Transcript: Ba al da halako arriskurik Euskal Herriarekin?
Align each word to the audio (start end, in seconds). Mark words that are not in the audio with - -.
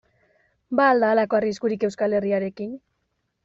Ba 0.79 0.87
al 0.93 1.03
da 1.03 1.11
halako 1.17 1.39
arriskurik 1.41 1.87
Euskal 1.89 2.19
Herriarekin? 2.21 2.77